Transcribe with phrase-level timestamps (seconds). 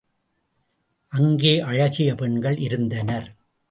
[1.11, 3.35] அங்கே அழகிய பெண்கள் இருந்தனர்.